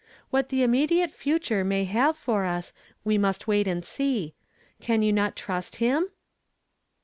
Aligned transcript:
What 0.31 0.49
the 0.49 0.63
immediate 0.63 1.11
future 1.11 1.63
may 1.63 1.85
iiave 1.85 2.15
for 2.15 2.43
us, 2.43 2.73
we 3.03 3.19
must 3.19 3.47
wait 3.47 3.67
and 3.67 3.85
see. 3.85 4.33
Can 4.79 5.03
you 5.03 5.13
not 5.13 5.35
trust 5.35 5.75
him? 5.75 6.09